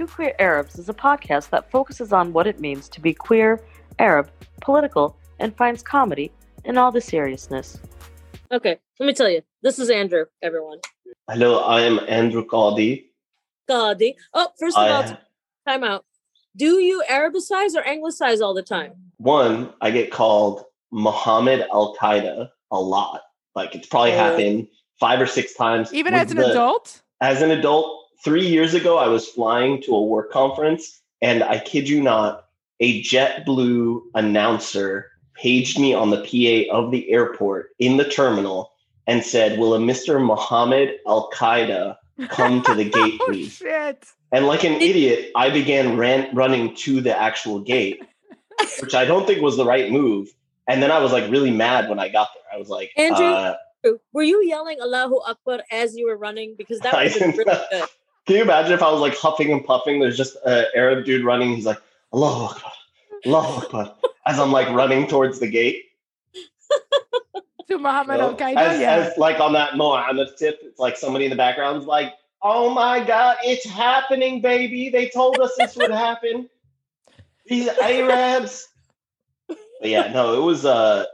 Two 0.00 0.06
Queer 0.06 0.34
Arabs 0.38 0.78
is 0.78 0.88
a 0.88 0.94
podcast 0.94 1.50
that 1.50 1.70
focuses 1.70 2.10
on 2.10 2.32
what 2.32 2.46
it 2.46 2.58
means 2.58 2.88
to 2.88 3.02
be 3.02 3.12
queer, 3.12 3.60
Arab, 3.98 4.30
political, 4.62 5.14
and 5.38 5.54
finds 5.54 5.82
comedy 5.82 6.32
in 6.64 6.78
all 6.78 6.90
the 6.90 7.02
seriousness. 7.02 7.78
Okay, 8.50 8.78
let 8.98 9.06
me 9.06 9.12
tell 9.12 9.28
you. 9.28 9.42
This 9.62 9.78
is 9.78 9.90
Andrew, 9.90 10.24
everyone. 10.40 10.78
Hello, 11.28 11.58
I 11.58 11.82
am 11.82 12.00
Andrew 12.08 12.46
Qadi. 12.46 13.08
Qadi. 13.68 14.14
Oh, 14.32 14.48
first 14.58 14.78
of 14.78 14.90
all, 14.90 15.18
time 15.68 15.84
out. 15.84 16.06
Do 16.56 16.78
you 16.78 17.02
Arabicize 17.10 17.74
or 17.76 17.86
Anglicize 17.86 18.40
all 18.40 18.54
the 18.54 18.62
time? 18.62 18.92
one, 19.18 19.68
I 19.82 19.90
get 19.90 20.10
called 20.10 20.64
Muhammad 20.90 21.66
Al 21.70 21.94
Qaeda 22.00 22.48
a 22.72 22.80
lot. 22.80 23.20
Like 23.54 23.74
it's 23.74 23.86
probably 23.86 24.14
Oh. 24.14 24.16
happened 24.16 24.68
five 24.98 25.20
or 25.20 25.26
six 25.26 25.52
times. 25.52 25.92
Even 25.92 26.14
as 26.14 26.30
an 26.30 26.38
the- 26.38 26.50
adult? 26.52 27.02
As 27.20 27.42
an 27.42 27.50
adult, 27.50 27.99
three 28.24 28.46
years 28.46 28.74
ago, 28.74 28.98
I 28.98 29.08
was 29.08 29.28
flying 29.28 29.82
to 29.82 29.94
a 29.94 30.02
work 30.02 30.30
conference, 30.30 31.00
and 31.22 31.42
I 31.42 31.58
kid 31.58 31.88
you 31.88 32.02
not, 32.02 32.46
a 32.80 33.02
JetBlue 33.02 34.00
announcer 34.14 35.10
paged 35.34 35.78
me 35.78 35.92
on 35.94 36.10
the 36.10 36.18
PA 36.18 36.74
of 36.76 36.90
the 36.90 37.10
airport 37.10 37.70
in 37.78 37.96
the 37.96 38.04
terminal 38.04 38.72
and 39.06 39.22
said, 39.24 39.58
"Will 39.58 39.74
a 39.74 39.78
Mr. 39.78 40.22
Muhammad 40.24 40.98
Al 41.06 41.30
Qaeda 41.30 41.96
come 42.28 42.62
to 42.62 42.74
the 42.74 42.84
gate, 42.98 43.18
oh, 43.22 43.26
please?" 43.26 43.52
shit. 43.56 44.04
And 44.32 44.46
like 44.46 44.64
an 44.64 44.74
idiot, 44.74 45.30
I 45.34 45.50
began 45.50 45.96
ran- 45.96 46.34
running 46.34 46.74
to 46.76 47.00
the 47.00 47.18
actual 47.20 47.58
gate, 47.60 48.02
which 48.80 48.94
I 48.94 49.04
don't 49.04 49.26
think 49.26 49.42
was 49.42 49.56
the 49.56 49.64
right 49.64 49.90
move. 49.90 50.28
And 50.68 50.80
then 50.82 50.92
I 50.92 51.00
was 51.00 51.10
like 51.12 51.28
really 51.30 51.50
mad 51.50 51.88
when 51.88 51.98
I 51.98 52.08
got 52.08 52.28
there. 52.34 52.44
I 52.54 52.56
was 52.58 52.68
like, 52.68 52.92
Andrew? 52.96 53.26
uh, 53.26 53.56
Were 54.12 54.22
you 54.22 54.44
yelling 54.44 54.78
Allahu 54.80 55.16
Akbar 55.26 55.60
as 55.72 55.96
you 55.96 56.06
were 56.06 56.16
running? 56.16 56.54
Because 56.56 56.78
that 56.80 56.94
I 57.00 57.04
would 57.04 57.12
have 57.12 57.20
been 57.20 57.30
didn't- 57.32 57.46
really 57.46 57.64
good. 57.72 57.88
Can 58.30 58.36
you 58.36 58.44
imagine 58.44 58.72
if 58.72 58.80
I 58.80 58.92
was 58.92 59.00
like 59.00 59.16
huffing 59.16 59.50
and 59.50 59.64
puffing? 59.64 59.98
There's 59.98 60.16
just 60.16 60.36
an 60.46 60.66
Arab 60.76 61.04
dude 61.04 61.24
running. 61.24 61.52
He's 61.52 61.66
like, 61.66 61.82
Allahu 62.14 62.44
Akbar, 62.44 62.72
Allahu 63.26 63.66
Akbar, 63.66 63.94
as 64.26 64.38
I'm 64.38 64.52
like 64.52 64.68
running 64.68 65.08
towards 65.08 65.40
the 65.40 65.50
gate. 65.50 65.86
To 67.68 67.78
Muhammad 67.78 68.16
you 68.16 68.22
know? 68.22 68.28
Al 68.30 68.36
Qaeda? 68.36 68.56
as, 68.56 68.80
Yeah. 68.80 68.94
as 68.94 69.18
like 69.18 69.38
on 69.40 69.52
that 69.54 69.76
the 69.76 70.32
tip, 70.36 70.60
it's 70.62 70.78
like 70.78 70.96
somebody 70.96 71.24
in 71.24 71.30
the 71.30 71.36
background's 71.36 71.86
like, 71.86 72.14
oh 72.42 72.70
my 72.70 73.02
God, 73.02 73.36
it's 73.44 73.64
happening, 73.64 74.40
baby. 74.40 74.90
They 74.90 75.08
told 75.08 75.38
us 75.40 75.54
this 75.56 75.76
would 75.76 75.90
happen. 75.90 76.48
These 77.46 77.68
Arabs. 77.68 78.68
But 79.48 79.58
yeah, 79.82 80.12
no, 80.12 80.40
it 80.40 80.44
was 80.44 80.64
uh 80.64 81.06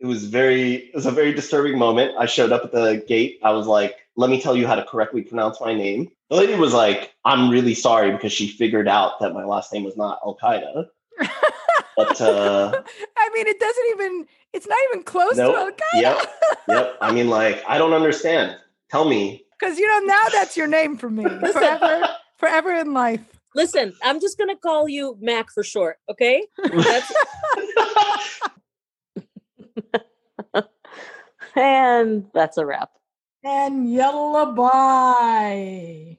it 0.00 0.06
was 0.06 0.24
very 0.24 0.74
it 0.74 0.94
was 0.94 1.06
a 1.06 1.10
very 1.10 1.32
disturbing 1.32 1.78
moment. 1.78 2.14
I 2.18 2.26
showed 2.26 2.52
up 2.52 2.64
at 2.64 2.72
the 2.72 3.04
gate. 3.06 3.38
I 3.42 3.50
was 3.52 3.66
like, 3.66 3.96
let 4.16 4.30
me 4.30 4.40
tell 4.40 4.56
you 4.56 4.66
how 4.66 4.74
to 4.74 4.84
correctly 4.84 5.22
pronounce 5.22 5.60
my 5.60 5.74
name. 5.74 6.10
The 6.30 6.36
lady 6.36 6.54
was 6.54 6.72
like, 6.72 7.12
I'm 7.24 7.50
really 7.50 7.74
sorry 7.74 8.12
because 8.12 8.32
she 8.32 8.48
figured 8.48 8.88
out 8.88 9.20
that 9.20 9.34
my 9.34 9.44
last 9.44 9.72
name 9.72 9.84
was 9.84 9.96
not 9.96 10.18
Al 10.24 10.36
Qaeda. 10.42 10.86
But 11.96 12.20
uh 12.20 12.72
I 13.18 13.30
mean, 13.34 13.46
it 13.46 13.60
doesn't 13.60 13.86
even, 13.90 14.26
it's 14.52 14.66
not 14.66 14.78
even 14.90 15.02
close 15.04 15.36
Nope. 15.36 15.54
to 15.54 15.60
Al 15.60 15.70
Qaeda. 15.72 16.02
yep, 16.02 16.30
yep. 16.68 16.96
I 17.00 17.12
mean, 17.12 17.28
like, 17.28 17.62
I 17.68 17.78
don't 17.78 17.92
understand. 17.92 18.56
Tell 18.90 19.08
me. 19.08 19.44
Because, 19.58 19.78
you 19.78 19.86
know, 19.86 19.98
now 20.06 20.22
that's 20.32 20.56
your 20.56 20.66
name 20.66 20.96
for 20.96 21.10
me. 21.10 21.24
Forever, 21.52 22.08
forever 22.38 22.72
in 22.74 22.94
life. 22.94 23.20
Listen, 23.54 23.92
I'm 24.02 24.20
just 24.20 24.38
gonna 24.38 24.56
call 24.56 24.88
you 24.88 25.16
Mac 25.20 25.50
for 25.50 25.62
short, 25.64 25.98
okay? 26.08 26.46
And 31.56 32.26
that's 32.34 32.56
a 32.58 32.66
wrap. 32.66 32.90
And 33.44 33.92
yalla 33.92 34.52
bye. 34.52 36.09